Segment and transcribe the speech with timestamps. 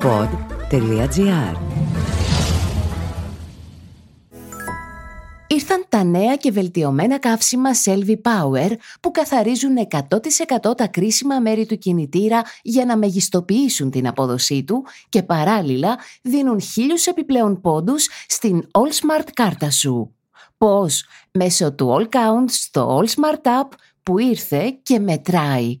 [0.00, 1.56] pod.gr
[5.46, 8.70] Ήρθαν τα νέα και βελτιωμένα καύσιμα Selvi Power
[9.00, 15.22] που καθαρίζουν 100% τα κρίσιμα μέρη του κινητήρα για να μεγιστοποιήσουν την απόδοσή του και
[15.22, 20.16] παράλληλα δίνουν χίλιους επιπλέον πόντους στην All Smart κάρτα σου.
[20.58, 23.68] Πώς; Μέσω του All Count στο All Smart App
[24.02, 25.80] που ήρθε και μετράει.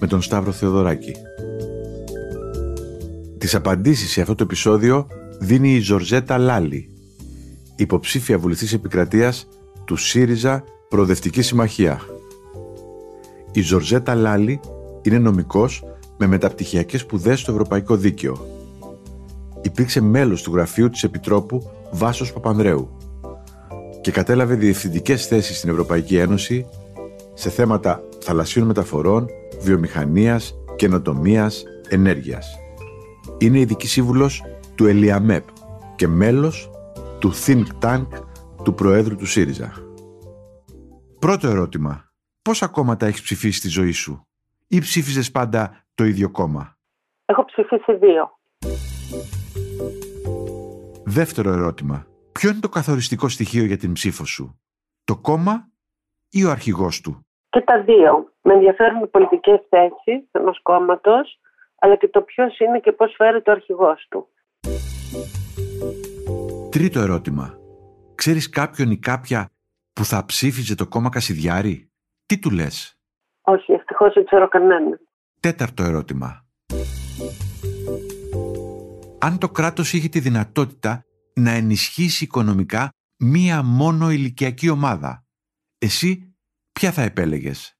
[0.00, 1.14] με τον Σταύρο Θεοδωράκη.
[3.38, 5.06] Τις απαντήσεις σε αυτό το επεισόδιο
[5.38, 6.88] δίνει η Ζορζέτα Λάλη,
[7.76, 9.48] υποψήφια βουλευτής επικρατείας
[9.84, 12.00] του ΣΥΡΙΖΑ Προοδευτική Συμμαχία.
[13.52, 14.60] Η Ζορζέτα Λάλη
[15.02, 15.84] είναι νομικός
[16.18, 18.46] με μεταπτυχιακές σπουδές στο Ευρωπαϊκό Δίκαιο.
[19.62, 22.96] Υπήρξε μέλος του γραφείου της Επιτρόπου Βάσος Παπανδρέου
[24.00, 26.66] και κατέλαβε διευθυντικές θέσεις στην Ευρωπαϊκή Ένωση
[27.34, 29.26] σε θέματα θαλασσίων μεταφορών,
[29.60, 32.58] βιομηχανίας, καινοτομίας, ενέργειας.
[33.38, 34.42] Είναι ειδική σύμβουλος
[34.74, 35.44] του ΕΛΙΑΜΕΠ
[35.96, 36.70] και μέλος
[37.18, 38.06] του Think Tank
[38.64, 39.72] του Προέδρου του ΣΥΡΙΖΑ.
[41.18, 42.12] Πρώτο ερώτημα.
[42.42, 44.26] Πόσα κόμματα έχεις ψηφίσει στη ζωή σου;
[44.66, 46.76] Ή ψήφιζες πάντα το ίδιο κόμμα;
[47.24, 48.38] Έχω ψηφίσει δύο.
[51.04, 52.06] Δεύτερο ερώτημα.
[52.32, 54.60] Ποιο είναι το καθοριστικό στοιχείο για την ψήφο σου;
[55.04, 55.68] Το κόμμα
[56.28, 58.32] ή ο αρχηγός του; Και τα δύο.
[58.48, 61.40] Με ενδιαφέρουν οι πολιτικές θέσεις ενός κόμματος,
[61.78, 64.28] αλλά και το ποιος είναι και πώς φέρεται ο αρχηγός του.
[66.70, 67.58] Τρίτο ερώτημα.
[68.14, 69.48] Ξέρεις κάποιον ή κάποια
[69.92, 71.90] που θα ψήφιζε το κόμμα Κασιδιάρη;
[72.26, 72.98] Τι του λες;
[73.42, 75.00] Όχι, ευτυχώς δεν ξέρω κανέναν.
[75.40, 76.46] Τέταρτο ερώτημα.
[79.20, 81.04] Αν το κράτος είχε τη δυνατότητα
[81.34, 82.88] να ενισχύσει οικονομικά
[83.18, 85.24] μία μόνο ηλικιακή ομάδα,
[85.78, 86.36] εσύ
[86.72, 87.77] ποια θα επέλεγες,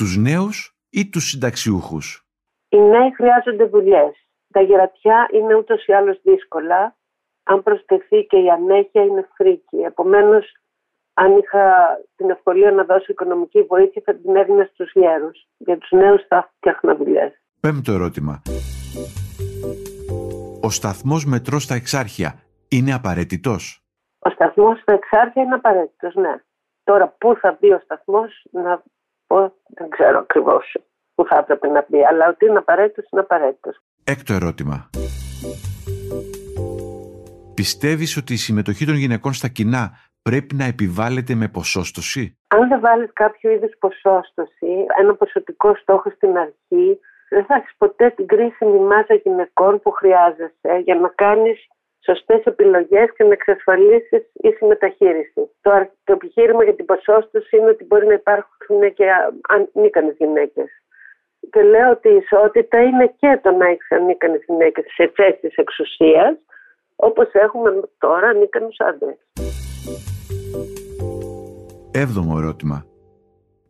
[0.00, 2.26] τους νέους ή τους συνταξιούχους;
[2.68, 4.12] Οι νέοι χρειάζονται δουλειές.
[4.52, 6.96] Τα γερατιά είναι ούτως ή άλλως δύσκολα.
[7.42, 9.76] Αν προσθεθεί και η ανέχεια είναι φρίκη.
[9.76, 10.44] Επομένως,
[11.14, 11.64] αν είχα
[12.16, 15.48] την ευκολία να δώσω οικονομική βοήθεια, θα την έδινα στους γέρους.
[15.56, 17.32] Για τους νέους θα φτιάχνα δουλειές.
[17.60, 18.42] Πέμπτο ερώτημα.
[20.62, 23.84] Ο σταθμός μετρός στα Εξάρχεια είναι απαραίτητος;
[24.18, 26.34] Ο σταθμός στα Εξάρχεια είναι απαραίτητος, ναι.
[26.84, 28.82] Τώρα, πού θα μπει ο σταθμός, να
[29.30, 29.40] πω,
[29.78, 30.64] δεν ξέρω ακριβώς
[31.14, 32.04] πού θα έπρεπε να μπει.
[32.10, 33.76] Αλλά ότι είναι απαραίτητος, είναι απαραίτητος.
[34.04, 34.90] Έκτο ερώτημα.
[37.54, 39.84] Πιστεύεις ότι η συμμετοχή των γυναικών στα κοινά
[40.22, 46.36] πρέπει να επιβάλλεται με ποσόστοση; Αν δεν βάλεις κάποιο είδους ποσόστοση, ένα ποσοτικό στόχο στην
[46.36, 51.58] αρχή, δεν θα έχεις ποτέ την κρίσιμη μάζα γυναικών που χρειάζεσαι για να κάνεις
[52.10, 55.40] σωστές επιλογές και να εξασφαλίσεις ίση μεταχείριση.
[55.60, 55.70] Το,
[56.04, 59.06] το επιχείρημα για την ποσόστοση είναι ότι μπορεί να υπάρχουν και
[59.48, 60.68] ανίκανες γυναίκες.
[61.50, 66.34] Και λέω ότι η ισότητα είναι και το να έχεις ανίκανες γυναίκες σε θέσεις εξουσίας,
[66.96, 69.18] όπως έχουμε τώρα ανίκανους άντρες.
[71.92, 72.86] Έβδομο ερώτημα.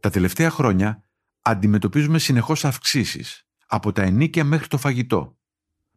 [0.00, 1.02] Τα τελευταία χρόνια
[1.42, 5.34] αντιμετωπίζουμε συνεχώς αυξήσεις, από τα ενίκια μέχρι το φαγητό.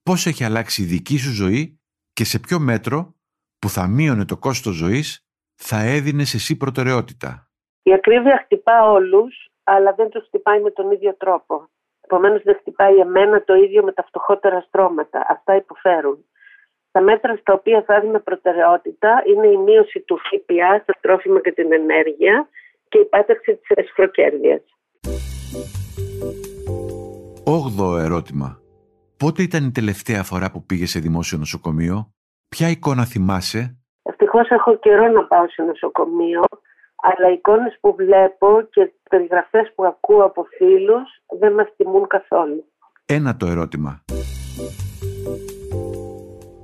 [0.04, 1.78] Πώς έχει αλλάξει η δική σου ζωή
[2.14, 3.16] και σε ποιο μέτρο
[3.60, 7.52] που θα μείωνε το κόστος ζωής θα έδινες εσύ προτεραιότητα;
[7.84, 11.70] Η ακρίβεια χτυπά όλους, αλλά δεν τους χτυπάει με τον ίδιο τρόπο.
[12.02, 15.26] Επομένως δεν χτυπάει εμένα το ίδιο με τα φτωχότερα στρώματα.
[15.30, 16.26] Αυτά υποφέρουν.
[16.92, 21.52] Τα μέτρα στα οποία θα έδινε προτεραιότητα είναι η μείωση του ΦΠΑ στα τρόφιμα και
[21.52, 22.48] την ενέργεια
[22.90, 24.62] και η πάταξη της εσχροκέρδειας.
[27.46, 28.63] Όγδοο ερώτημα.
[29.24, 32.14] Πότε ήταν η τελευταία φορά που πήγες σε δημόσιο νοσοκομείο,
[32.50, 36.44] ποια εικόνα θυμάσαι; Ευτυχώς έχω καιρό να πάω σε νοσοκομείο,
[36.96, 41.10] αλλά οι εικόνες που βλέπω και οι περιγραφές που ακούω από φίλους
[41.40, 42.66] δεν μας τιμούν καθόλου.
[43.06, 44.04] Ένα το ερώτημα.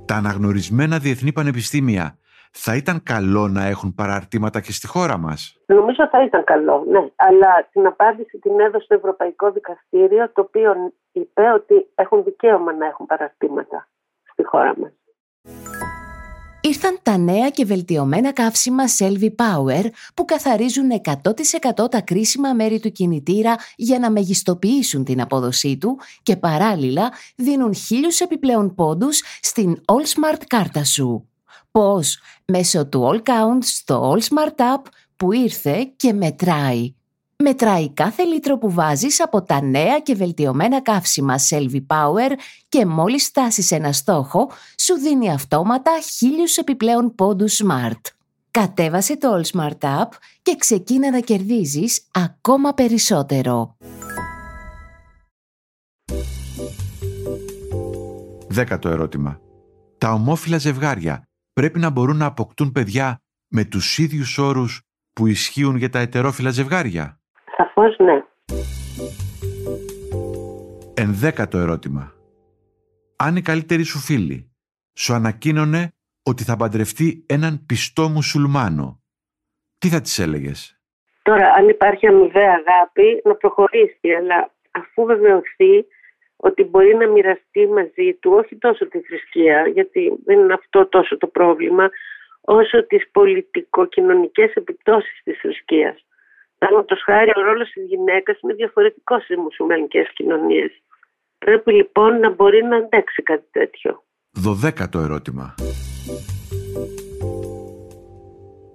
[0.06, 2.18] Τα αναγνωρισμένα διεθνή πανεπιστήμια
[2.50, 7.08] θα ήταν καλό να έχουν παραρτήματα και στη χώρα μας; Νομίζω θα ήταν καλό, ναι.
[7.16, 12.86] Αλλά την απάντηση την έδωσε το Ευρωπαϊκό Δικαστήριο, το οποίο είπε ότι έχουν δικαίωμα να
[12.86, 13.88] έχουν παραρτήματα
[14.32, 14.92] στη χώρα μας.
[16.62, 20.90] Ήρθαν τα νέα και βελτιωμένα καύσιμα Selvi Power που καθαρίζουν
[21.82, 27.74] 100% τα κρίσιμα μέρη του κινητήρα για να μεγιστοποιήσουν την απόδοσή του και παράλληλα δίνουν
[27.74, 31.29] χίλιους επιπλέον πόντους στην All Smart κάρτα σου.
[31.70, 34.82] Πώς; Μέσω του All Count στο All Smart App
[35.16, 36.94] που ήρθε και μετράει.
[37.36, 42.30] Μετράει κάθε λίτρο που βάζεις από τα νέα και βελτιωμένα καύσιμα Selvi Power
[42.68, 48.00] και μόλις φτάσεις ένα στόχο, σου δίνει αυτόματα χίλιους επιπλέον πόντους Smart.
[48.50, 50.08] Κατέβασε το All Smart App
[50.42, 53.76] και ξεκίνα να κερδίζεις ακόμα περισσότερο.
[58.48, 59.40] Δέκατο ερώτημα.
[59.98, 64.82] Τα ομόφυλα ζευγάρια πρέπει να μπορούν να αποκτούν παιδιά με τους ίδιους όρους
[65.12, 67.20] που ισχύουν για τα ετερόφυλα ζευγάρια;
[67.56, 68.22] Σαφώς ναι.
[70.94, 72.12] Ενδέκατο ερώτημα.
[73.16, 74.52] Αν η καλύτερη σου φίλη
[74.98, 75.92] σου ανακοίνωνε
[76.22, 79.02] ότι θα παντρευτεί έναν πιστό μουσουλμάνο,
[79.78, 80.80] τι θα της έλεγες;
[81.22, 85.86] Τώρα, αν υπάρχει αμοιβαία αγάπη, να προχωρήσει, αλλά αφού βεβαιωθεί
[86.40, 91.16] ότι μπορεί να μοιραστεί μαζί του όχι τόσο τη θρησκεία, γιατί δεν είναι αυτό τόσο
[91.16, 91.90] το πρόβλημα,
[92.40, 96.04] όσο τις πολιτικο-κοινωνικές επιπτώσεις της θρησκείας.
[96.86, 100.82] το χάρη, ο ρόλος της γυναίκας είναι διαφορετικός στις μουσουλμανικές κοινωνίες.
[101.38, 104.02] Πρέπει λοιπόν να μπορεί να αντέξει κάτι τέτοιο.
[104.30, 105.54] Δωδέκατο ερώτημα.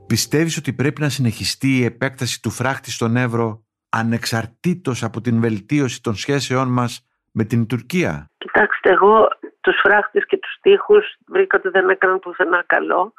[0.08, 6.02] Πιστεύεις ότι πρέπει να συνεχιστεί η επέκταση του φράχτη στον Εύρο ανεξαρτήτως από την βελτίωση
[6.02, 7.05] των σχέσεών μας
[7.38, 8.14] με την Τουρκία.
[8.38, 9.28] Κοιτάξτε, εγώ
[9.62, 13.14] τους φράχτες και τους τείχους βρήκα ότι δεν έκαναν πουθενά καλό.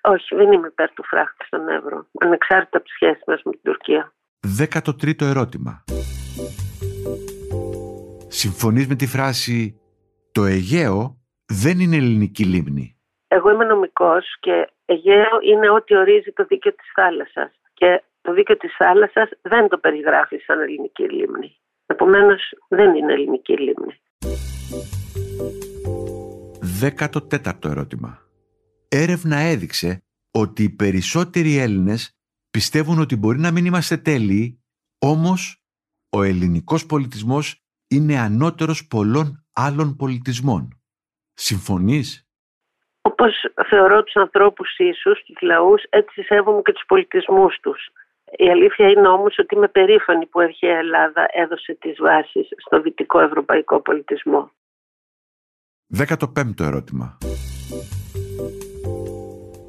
[0.00, 3.60] Όχι, δεν είμαι υπέρ του φράχτη στον Εύρο, ανεξάρτητα από τις σχέσεις μας με την
[3.62, 4.12] Τουρκία.
[4.40, 5.84] Δέκατο τρίτο ερώτημα.
[8.28, 9.80] Συμφωνείς με τη φράση
[10.32, 12.96] «Το Αιγαίο δεν είναι ελληνική λίμνη».
[13.28, 18.56] Εγώ είμαι νομικός και Αιγαίο είναι ό,τι ορίζει το δίκαιο της θάλασσας και το δίκαιο
[18.56, 21.56] της θάλασσας δεν το περιγράφει σαν ελληνική λίμνη.
[21.90, 24.00] Επομένως δεν είναι ελληνική λίμνη.
[26.80, 28.18] Δέκατο τέταρτο ερώτημα.
[28.88, 32.18] Έρευνα έδειξε ότι οι περισσότεροι Έλληνες
[32.50, 34.62] πιστεύουν ότι μπορεί να μην είμαστε τέλειοι,
[34.98, 35.62] όμως
[36.10, 40.80] ο ελληνικός πολιτισμός είναι ανώτερος πολλών άλλων πολιτισμών.
[41.34, 42.28] Συμφωνείς;
[43.02, 43.32] Όπως
[43.68, 47.88] θεωρώ τους ανθρώπους ίσους, τους λαούς, έτσι σέβομαι και τους πολιτισμούς τους.
[48.36, 52.80] Η αλήθεια είναι όμως ότι είμαι περήφανη που η αρχαία Ελλάδα έδωσε τις βάσεις στο
[52.80, 54.50] δυτικό ευρωπαϊκό πολιτισμό.
[55.98, 57.18] 15ο ερώτημα.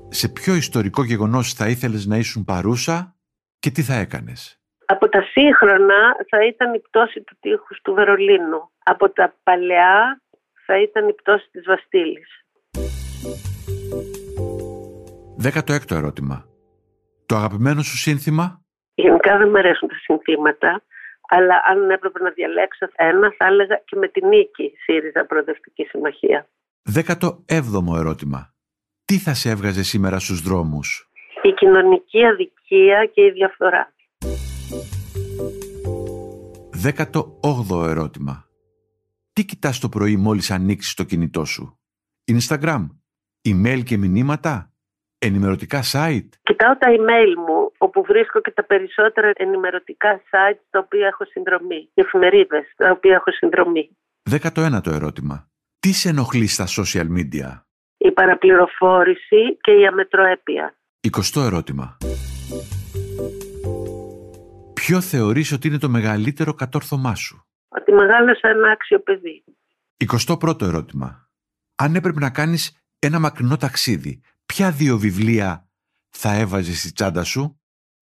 [0.09, 3.15] Σε ποιο ιστορικό γεγονός θα ήθελες να ήσουν παρούσα
[3.59, 8.71] και τι θα έκανες; Από τα σύγχρονα θα ήταν η πτώση του τείχους του Βερολίνου.
[8.83, 10.21] Από τα παλαιά
[10.65, 12.29] θα ήταν η πτώση της Βαστήλης.
[15.43, 16.50] 16ο ερώτημα.
[17.31, 18.61] Το αγαπημένο σου σύνθημα;
[18.93, 20.83] Γενικά δεν μου αρέσουν τα συνθήματα,
[21.27, 26.47] αλλά αν έπρεπε να διαλέξω ένα θα έλεγα και με την νίκη ΣΥΡΙΖΑ Προοδευτική Συμμαχία.
[26.93, 28.53] 17ο ερώτημα.
[29.05, 31.09] Τι θα σε έβγαζε σήμερα στους δρόμους;
[31.41, 33.93] Η κοινωνική αδικία και η διαφθορά.
[36.83, 38.45] 18ο ερώτημα.
[39.33, 41.79] Τι κοιτάς το πρωί μόλις ανοίξεις το κινητό σου;
[42.31, 42.87] Instagram,
[43.49, 44.70] email και μηνύματα,
[45.27, 51.07] ενημερωτικά site; Κοιτάω τα email μου, όπου βρίσκω και τα περισσότερα ενημερωτικά site στα οποία
[51.07, 51.89] έχω συνδρομή.
[51.93, 53.89] Οι εφημερίδες στα οποία έχω συνδρομή.
[54.29, 55.47] 19ο ερώτημα.
[55.79, 57.61] Τι σε ενοχλεί στα social media?
[57.97, 60.75] Η παραπληροφόρηση και η αμετροέπεια.
[61.11, 61.97] 20ο ερώτημα.
[64.73, 69.43] Ποιο θεωρείς ότι είναι το μεγαλύτερο κατόρθωμά σου; Ότι μεγάλωσα ένα άξιο παιδί.
[70.27, 71.29] 21ο ερώτημα.
[71.75, 74.21] Αν έπρεπε να κάνεις ένα μακρινό ταξίδι,
[74.53, 75.49] ποια δύο βιβλία
[76.21, 77.43] θα έβαζες στη τσάντα σου;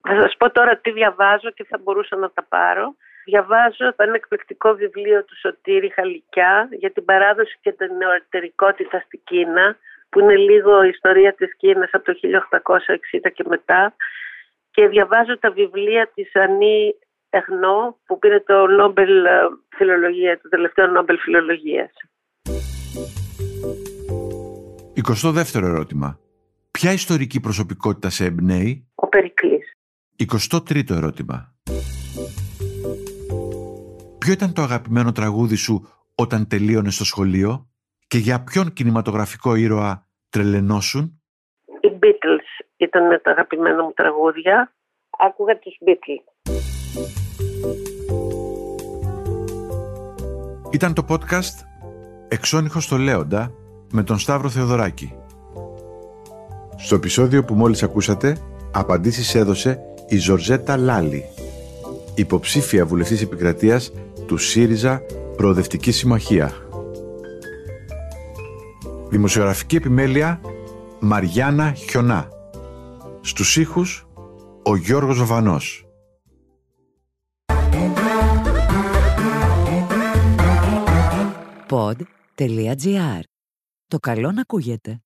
[0.08, 2.96] Θα σας πω τώρα τι διαβάζω και θα μπορούσα να τα πάρω.
[3.26, 9.78] Διαβάζω ένα εκπληκτικό βιβλίο του Σωτήρη Χαλικιά για την παράδοση και την νεοτερικότητα στην Κίνα
[10.10, 12.14] που είναι λίγο η ιστορία της Κίνας από το
[13.24, 13.96] 1860 και μετά
[14.72, 16.96] και διαβάζω τα βιβλία της Ανή
[17.30, 19.32] Εχνό που πήρε το Νόμπελ ε,
[19.78, 21.92] Φιλολογία, το τελευταίο Νόμπελ Φιλολογίας.
[25.08, 26.20] 22ο ερώτημα.
[26.82, 29.78] Ποια ιστορική προσωπικότητα σε εμπνέει; Ο Περικλής.
[30.50, 31.56] 23ο ερώτημα.
[34.18, 37.70] Ποιο ήταν το αγαπημένο τραγούδι σου όταν τελείωνες στο σχολείο;
[38.08, 41.22] Και για ποιον κινηματογραφικό ήρωα τρελενώσουν;
[41.82, 44.74] Οι Beatles ήταν τα αγαπημένα μου τραγούδια.
[45.18, 46.24] Άκουγα τους Beatles.
[50.72, 51.66] Ήταν το podcast
[52.28, 53.52] «Εξώνυχος στο Λέοντα»
[53.92, 55.19] με τον Σταύρο Θεοδωράκη.
[56.82, 58.38] Στο επεισόδιο που μόλις ακούσατε,
[58.72, 61.24] απαντήσεις έδωσε η Ζορζέτα Λάλη,
[62.16, 63.92] υποψήφια βουλευτής επικρατείας
[64.26, 65.02] του ΣΥΡΙΖΑ
[65.36, 66.54] Προοδευτικής Συμμαχία.
[69.10, 70.42] Δημοσιογραφική επιμέλεια
[71.00, 72.28] Μαριάννα Χιονά.
[73.22, 74.08] Στους ήχους
[74.64, 75.84] ο Γιώργος Βαβανός.
[81.70, 83.20] Pod.gr.
[83.88, 85.02] Το καλό να ακούγεται.